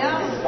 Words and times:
Well, 0.00 0.40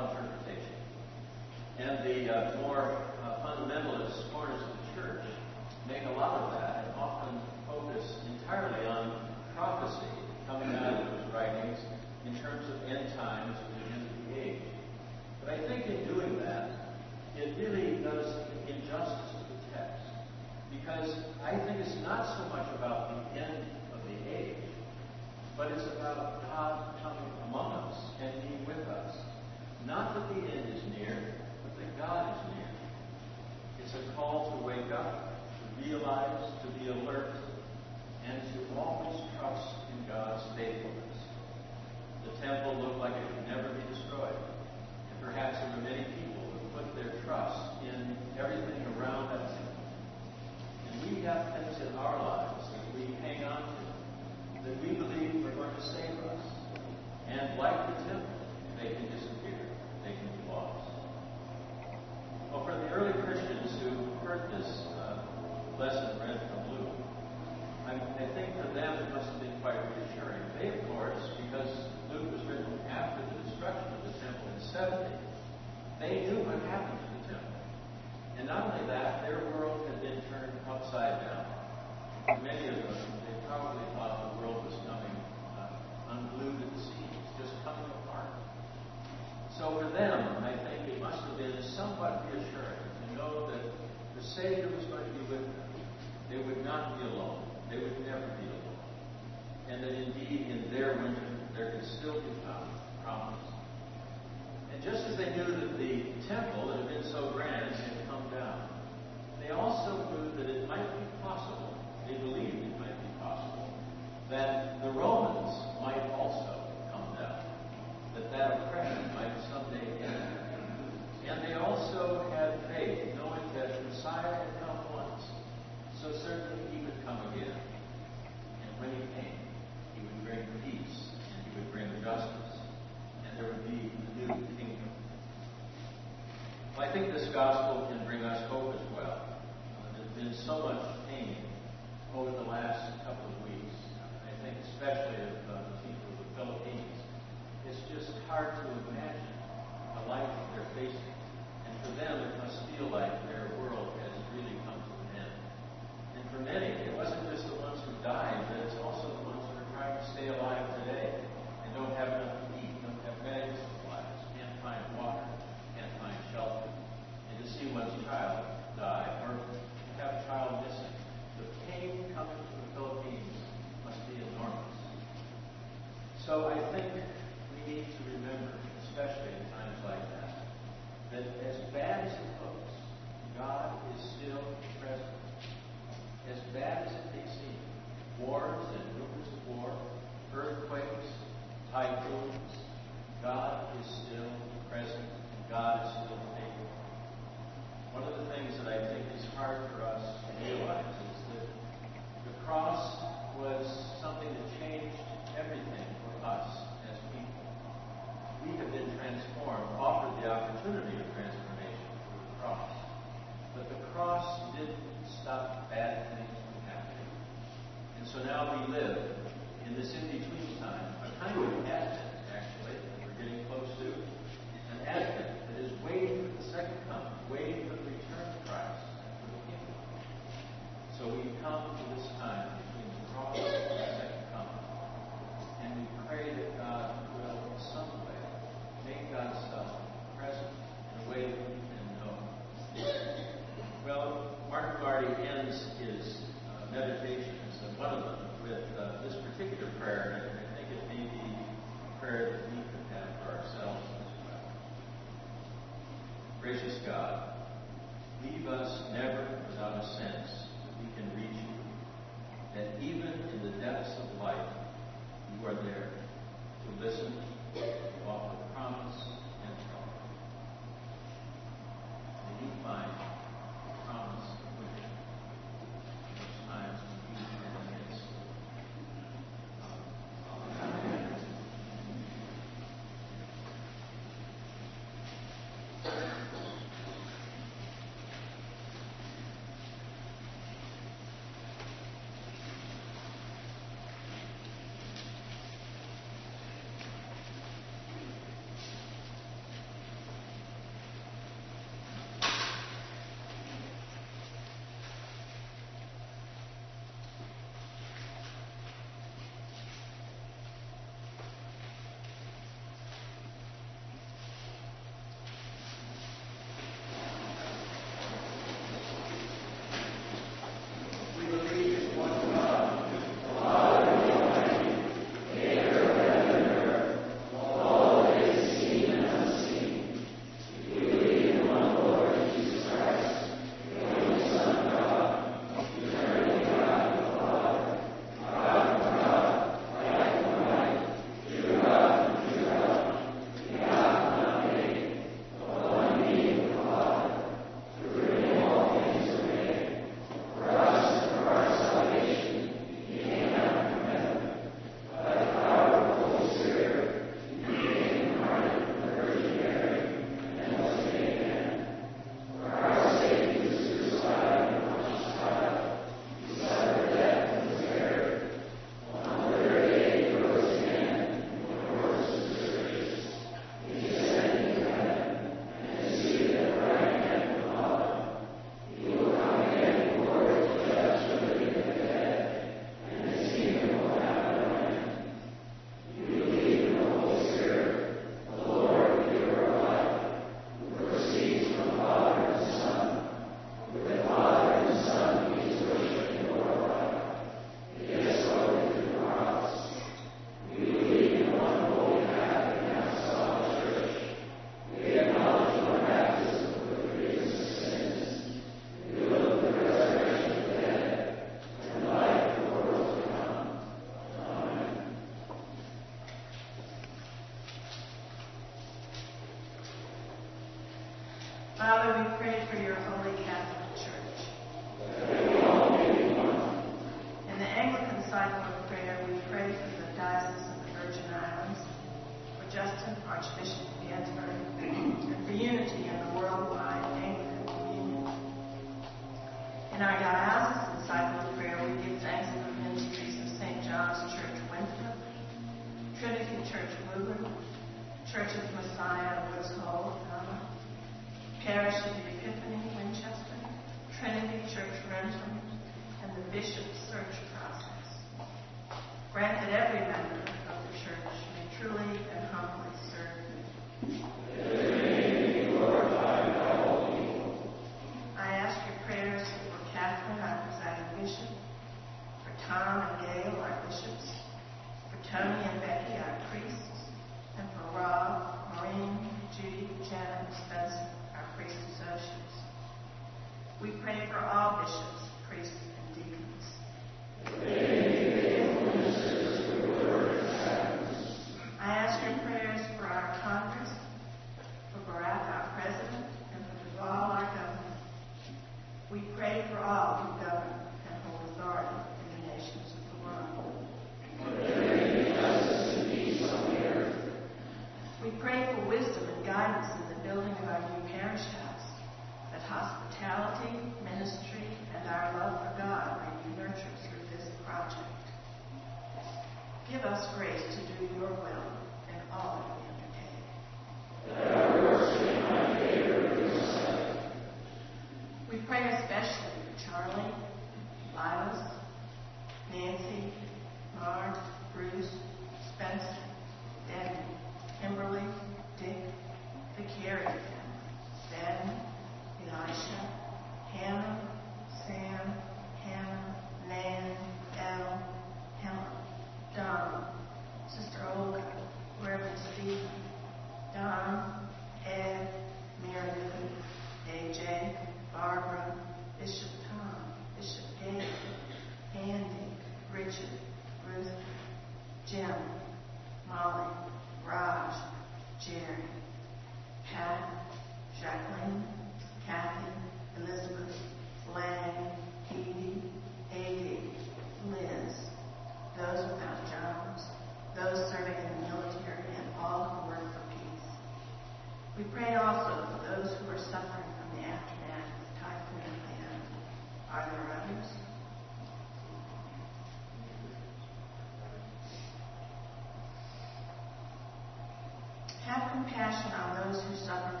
those 599.31 599.43
who 599.43 599.55
suffer 599.55 600.00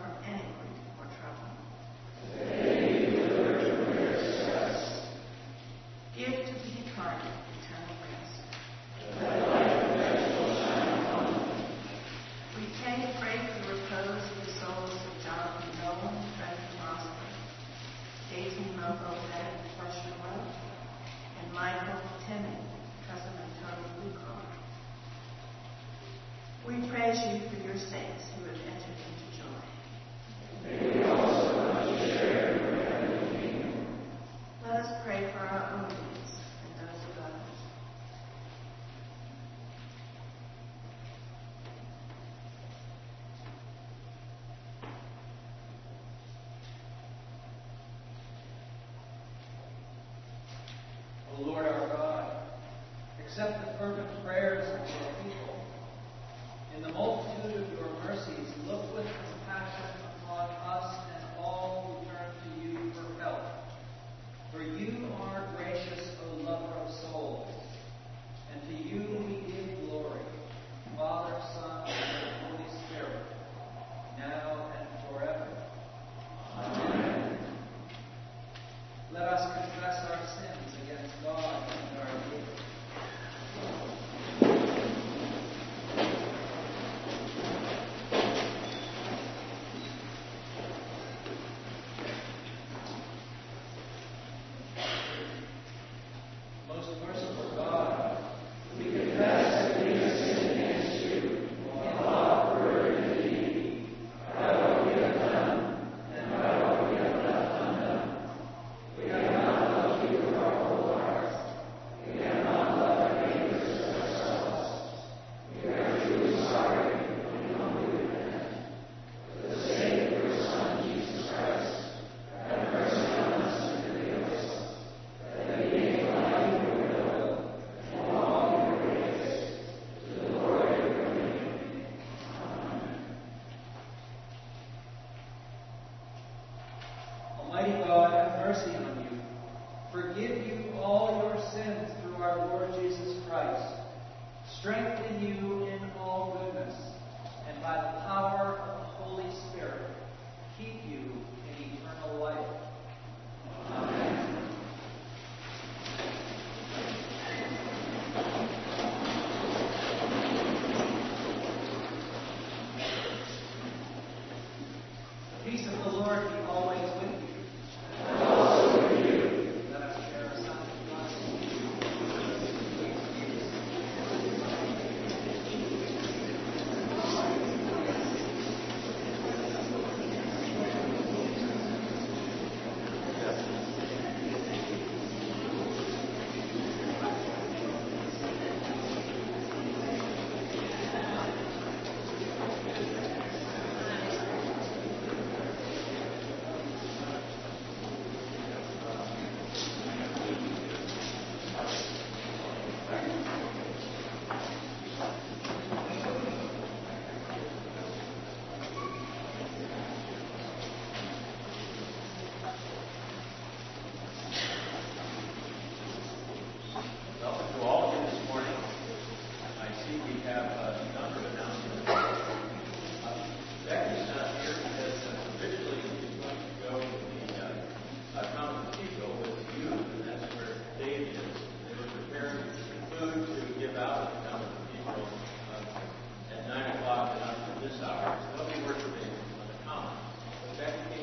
let 79.21 79.33
us 79.33 79.60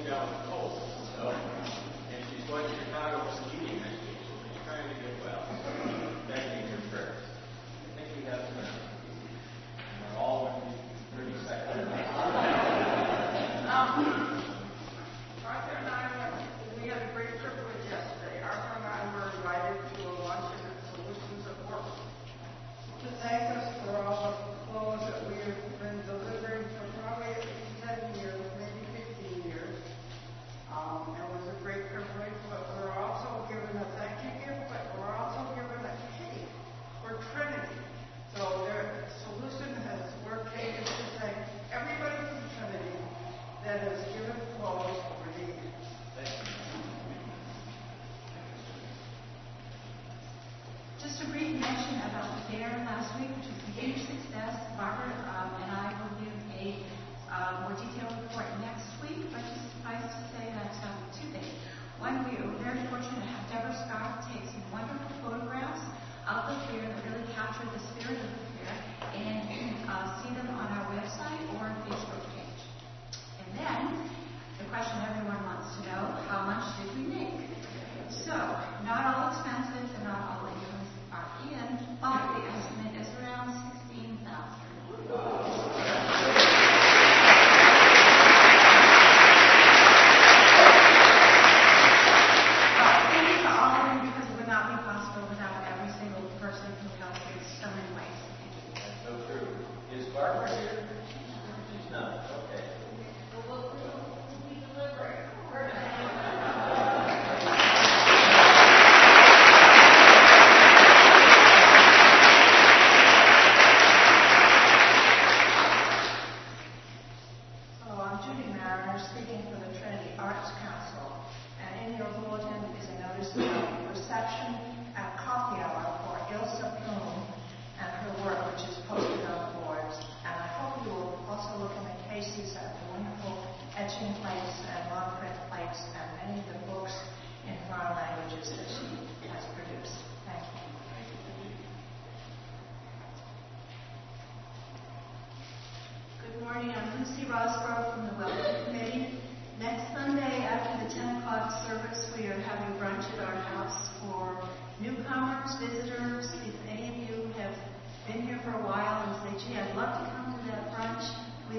down 0.09 0.27
with 0.27 0.49
cold. 0.49 0.81
So, 1.17 1.29
and 1.29 2.25
she's 2.31 2.45
going 2.49 2.65
to 2.65 2.71
Chicago 2.81 3.18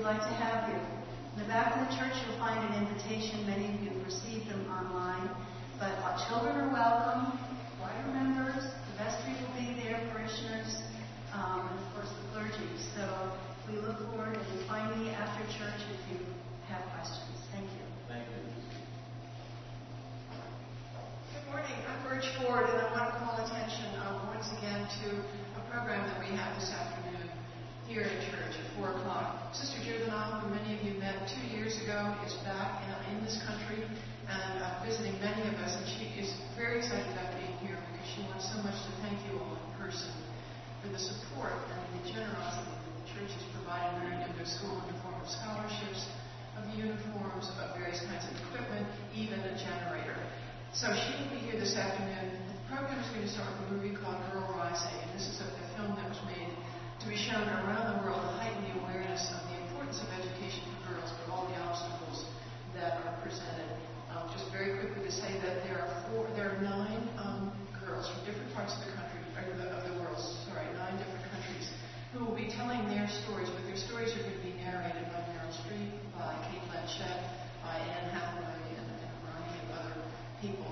like 0.10 0.26
to 0.26 0.42
have 0.42 0.66
you. 0.74 0.82
In 1.38 1.46
the 1.46 1.50
back 1.54 1.70
of 1.78 1.86
the 1.86 1.94
church, 1.94 2.18
you'll 2.26 2.42
find 2.42 2.58
an 2.66 2.82
invitation. 2.82 3.46
Many 3.46 3.70
of 3.70 3.78
you 3.78 3.90
have 3.94 4.02
received 4.10 4.50
them 4.50 4.66
online. 4.66 5.30
But 5.78 6.02
our 6.02 6.18
children 6.26 6.58
are 6.66 6.74
welcome, 6.74 7.38
choir 7.78 8.10
members, 8.10 8.58
the 8.58 8.94
vestry 8.98 9.38
will 9.38 9.54
be 9.54 9.78
there, 9.78 10.02
parishioners, 10.10 10.82
um, 11.30 11.70
and 11.70 11.78
of 11.78 11.86
course 11.94 12.10
the 12.10 12.26
clergy. 12.34 12.74
So 12.98 13.06
we 13.70 13.78
look 13.86 14.02
forward 14.10 14.34
and 14.34 14.48
you 14.50 14.66
find 14.66 14.90
me 14.98 15.14
after 15.14 15.46
church 15.54 15.78
if 15.78 16.02
you 16.10 16.26
have 16.74 16.82
questions. 16.90 17.46
Thank 17.54 17.70
you. 17.70 17.86
Thank 18.10 18.26
you. 18.34 18.42
Good 21.38 21.46
morning. 21.54 21.78
I'm 21.86 22.02
Birch 22.10 22.26
Ford, 22.42 22.66
and 22.66 22.82
I 22.82 22.90
want 22.98 23.14
to 23.14 23.22
call 23.22 23.38
attention 23.46 23.94
uh, 24.02 24.26
once 24.34 24.50
again 24.58 24.90
to 25.06 25.22
a 25.22 25.62
program 25.70 26.02
that 26.02 26.18
we 26.18 26.34
have 26.34 26.58
this 26.58 26.74
afternoon 26.74 27.09
here 27.90 28.06
at 28.06 28.22
church 28.30 28.54
at 28.54 28.68
4 28.78 29.02
o'clock. 29.02 29.50
Sister 29.50 29.82
Juvenile, 29.82 30.46
who 30.46 30.54
many 30.54 30.78
of 30.78 30.82
you 30.86 30.94
met 31.02 31.26
two 31.26 31.42
years 31.50 31.74
ago, 31.82 32.14
is 32.22 32.38
back 32.46 32.86
in, 32.86 33.18
in 33.18 33.26
this 33.26 33.42
country 33.50 33.82
and 34.30 34.54
uh, 34.62 34.86
visiting 34.86 35.18
many 35.18 35.42
of 35.50 35.58
us, 35.66 35.74
and 35.74 35.90
she 35.98 36.06
is 36.22 36.30
very 36.54 36.86
excited 36.86 37.10
about 37.18 37.34
being 37.42 37.58
here 37.66 37.82
because 37.90 38.06
she 38.14 38.22
wants 38.30 38.46
so 38.46 38.62
much 38.62 38.78
to 38.78 38.94
thank 39.02 39.18
you 39.26 39.42
all 39.42 39.58
in 39.58 39.70
person 39.82 40.14
for 40.86 40.94
the 40.94 41.02
support 41.02 41.58
and 41.66 41.82
the 41.98 42.14
generosity 42.14 42.70
that 42.78 42.94
the 42.94 43.06
church 43.10 43.32
has 43.34 43.46
provided 43.58 44.06
her 44.06 44.22
in 44.22 44.38
their 44.38 44.46
school 44.46 44.78
in 44.86 44.94
the 44.94 44.98
form 45.02 45.18
of 45.18 45.26
scholarships, 45.26 46.06
of 46.62 46.70
uniforms, 46.78 47.50
of 47.58 47.74
various 47.74 48.06
kinds 48.06 48.22
of 48.30 48.38
equipment, 48.54 48.86
even 49.18 49.42
a 49.50 49.58
generator. 49.58 50.14
So 50.78 50.94
she 50.94 51.10
will 51.18 51.34
be 51.34 51.42
here 51.50 51.58
this 51.58 51.74
afternoon. 51.74 52.38
The 52.54 52.58
program 52.70 53.02
is 53.02 53.10
going 53.18 53.26
to 53.26 53.34
start 53.34 53.50
with 53.58 53.74
a 53.74 53.82
movie 53.82 53.98
called 53.98 54.22
Girl 54.30 54.46
Rising, 54.54 54.94
and 54.94 55.10
this 55.18 55.26
is 55.26 55.42
a, 55.42 55.50
a 55.50 55.66
film 55.74 55.98
that 55.98 56.06
was 56.06 56.22
made 56.30 56.39
we 57.10 57.18
shown 57.18 57.42
around 57.66 57.90
the 57.90 58.06
world 58.06 58.22
heighten 58.38 58.62
the 58.70 58.86
awareness 58.86 59.34
of 59.34 59.42
the 59.50 59.58
importance 59.66 59.98
of 59.98 60.06
education 60.14 60.62
for 60.78 60.94
girls, 60.94 61.10
but 61.18 61.34
all 61.34 61.50
the 61.50 61.58
obstacles 61.66 62.30
that 62.78 63.02
are 63.02 63.18
presented. 63.26 63.66
Um, 64.14 64.30
just 64.30 64.46
very 64.54 64.78
quickly 64.78 65.10
to 65.10 65.10
say 65.10 65.34
that 65.42 65.66
there 65.66 65.82
are 65.82 65.90
four, 66.06 66.30
there 66.38 66.54
are 66.54 66.62
nine 66.62 67.02
um, 67.18 67.50
girls 67.82 68.06
from 68.14 68.22
different 68.30 68.54
parts 68.54 68.78
of 68.78 68.86
the 68.86 68.94
country, 68.94 69.26
of 69.26 69.58
the, 69.58 69.74
of 69.74 69.82
the 69.90 69.96
world, 69.98 70.22
sorry, 70.54 70.70
nine 70.78 71.02
different 71.02 71.26
countries, 71.34 71.74
who 72.14 72.22
will 72.22 72.38
be 72.38 72.46
telling 72.54 72.78
their 72.94 73.10
stories, 73.26 73.50
but 73.58 73.66
their 73.66 73.82
stories 73.82 74.14
are 74.14 74.22
going 74.22 74.38
to 74.38 74.46
be 74.46 74.54
narrated 74.62 75.10
by 75.10 75.26
Meryl 75.34 75.50
Streep, 75.66 75.90
by 76.14 76.38
Cate 76.46 76.62
Blanchett, 76.70 77.26
by 77.66 77.74
Anne 77.90 78.14
Hathaway, 78.14 78.70
and, 78.78 78.86
and 78.86 79.02
a 79.02 79.10
variety 79.26 79.58
of 79.66 79.70
other 79.82 79.98
people. 80.46 80.69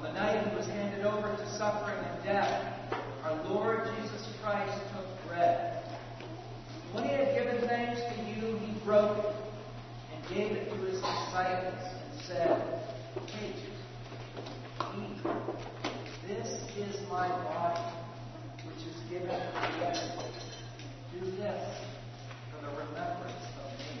On 0.00 0.06
the 0.06 0.12
night 0.18 0.48
he 0.48 0.56
was 0.56 0.66
handed 0.66 1.04
over 1.04 1.28
to 1.28 1.58
suffering 1.58 1.98
and 2.02 2.24
death, 2.24 2.74
our 3.22 3.36
Lord 3.44 3.84
Jesus 3.84 4.28
Christ 4.42 4.72
took 4.94 5.28
bread. 5.28 5.84
When 6.92 7.04
he 7.04 7.10
had 7.10 7.34
given 7.34 7.68
thanks 7.68 8.00
to 8.00 8.14
you, 8.24 8.56
he 8.56 8.72
broke 8.82 9.18
it 9.18 9.36
and 10.14 10.28
gave 10.34 10.52
it 10.52 10.70
to 10.70 10.76
his 10.86 11.00
disciples 11.02 11.84
and 11.84 12.20
said, 12.22 12.80
Take, 13.26 13.56
eat. 14.96 15.22
This 16.26 16.48
is 16.78 17.06
my 17.10 17.28
body, 17.28 17.92
which 18.64 18.86
is 18.88 18.96
given 19.10 19.28
for 19.52 19.68
you. 21.12 21.20
Do 21.20 21.30
this 21.36 21.76
for 22.50 22.64
the 22.64 22.72
remembrance 22.72 23.44
of 23.62 23.78
me. 23.78 24.00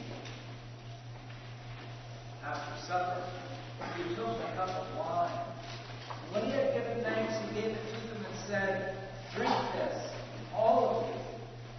After 2.42 2.86
supper, 2.86 3.22
he 3.98 4.14
took 4.14 4.28
a 4.28 4.56
cup 4.56 4.70
of 4.70 4.96
wine. 4.96 5.39
said, 8.50 8.96
Drink 9.36 9.54
this, 9.74 10.10
all 10.56 10.90
of 10.90 11.06
you. 11.06 11.22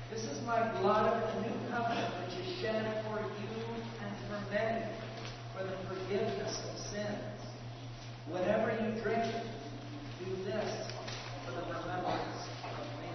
This 0.10 0.24
is 0.24 0.42
my 0.48 0.72
blood 0.80 1.12
of 1.12 1.36
the 1.36 1.42
new 1.42 1.70
covenant, 1.70 2.14
which 2.24 2.40
is 2.40 2.62
shed 2.62 3.04
for 3.04 3.20
you 3.20 3.50
and 4.02 4.16
for 4.28 4.40
many 4.54 4.86
for 5.54 5.64
the 5.66 5.76
forgiveness 5.90 6.62
of 6.72 6.80
sins. 6.80 7.44
Whatever 8.30 8.72
you 8.72 9.02
drink 9.02 9.36
do 10.24 10.36
this 10.46 10.88
for 11.46 11.52
the 11.52 11.62
remembrance 11.62 12.48
of 12.64 12.88
me. 13.02 13.12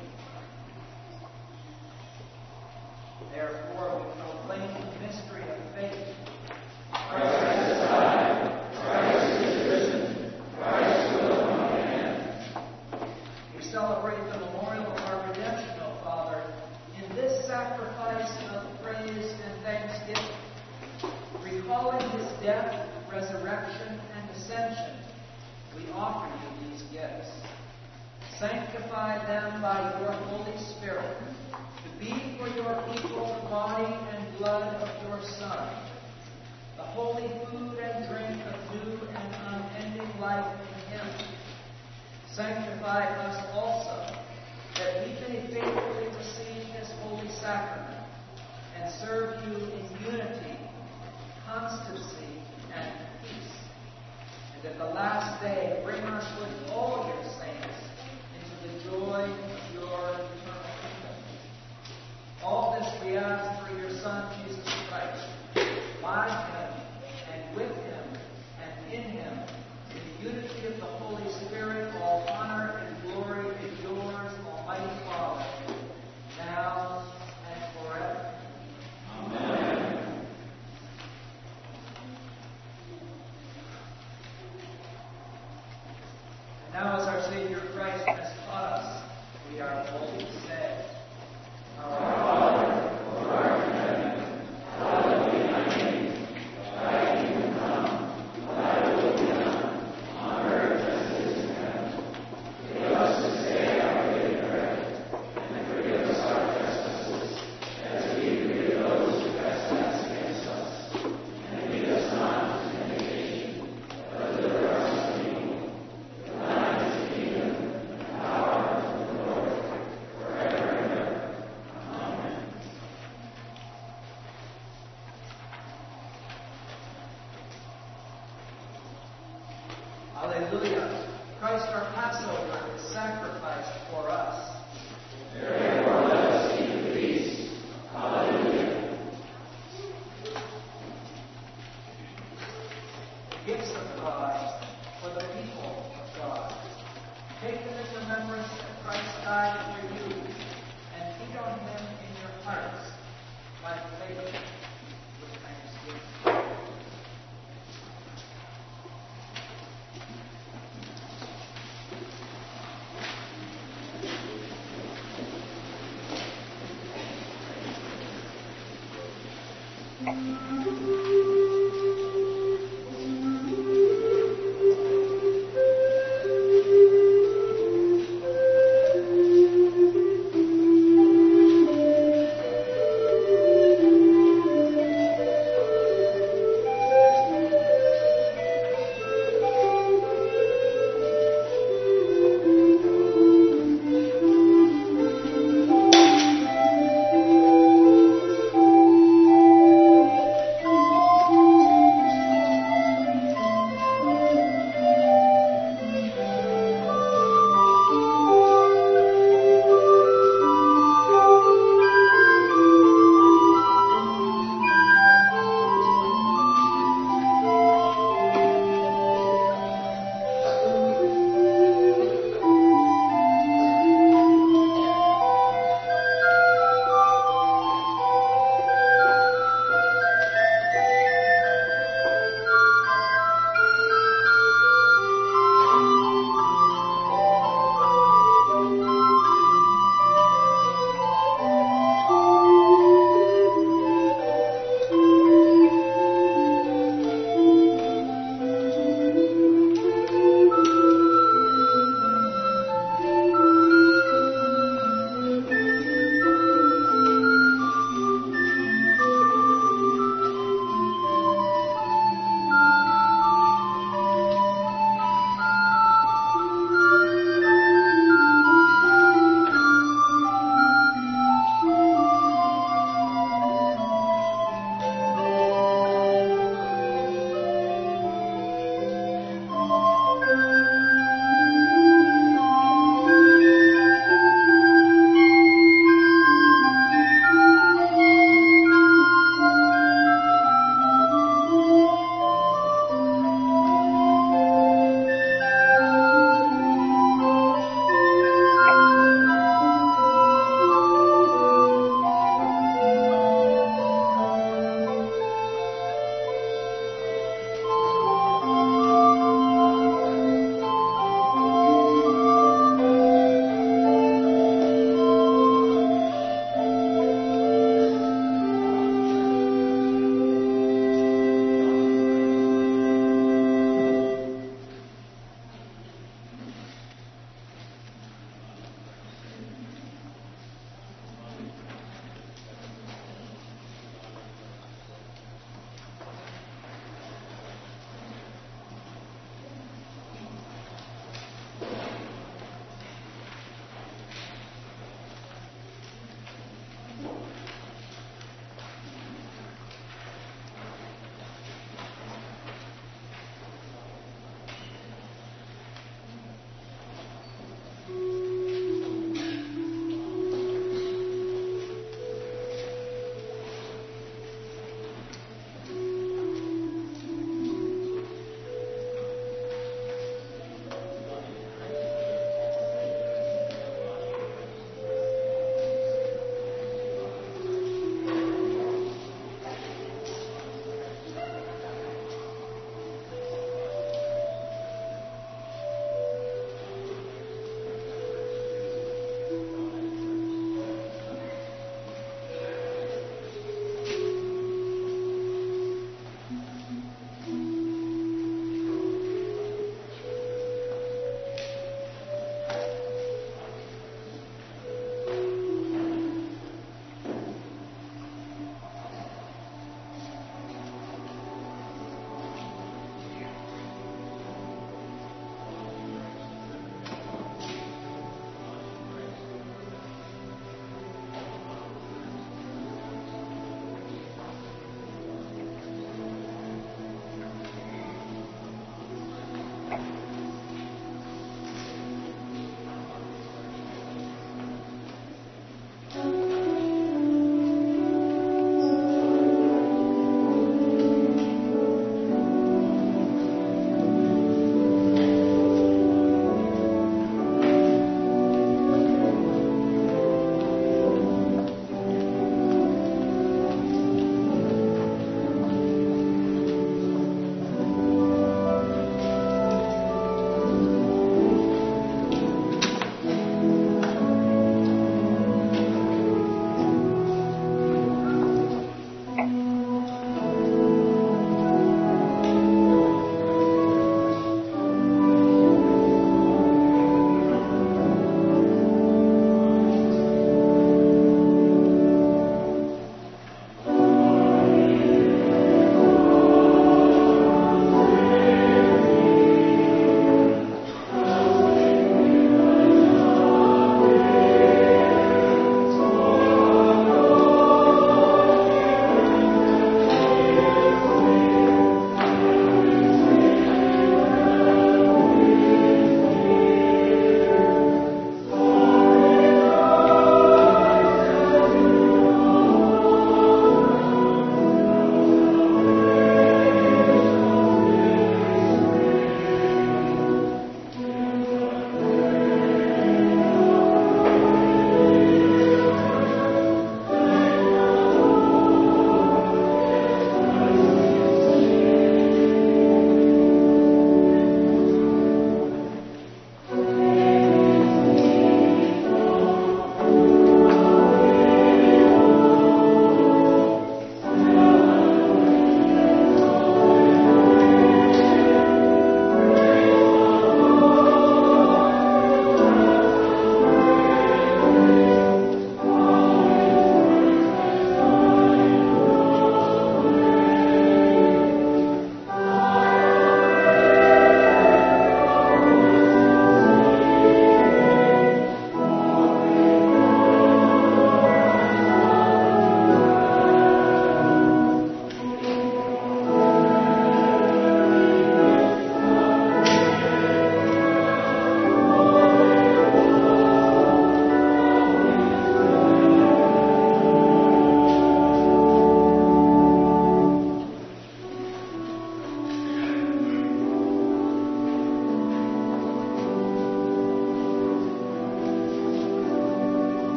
Therefore, 3.32 4.15